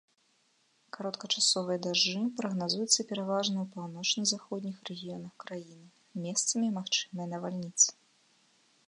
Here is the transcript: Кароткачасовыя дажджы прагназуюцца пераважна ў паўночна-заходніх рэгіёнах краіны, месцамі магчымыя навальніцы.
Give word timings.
Кароткачасовыя 0.95 1.79
дажджы 1.85 2.21
прагназуюцца 2.39 3.01
пераважна 3.11 3.57
ў 3.65 3.67
паўночна-заходніх 3.75 4.77
рэгіёнах 4.91 5.33
краіны, 5.45 5.85
месцамі 6.25 6.67
магчымыя 6.79 7.25
навальніцы. 7.37 7.89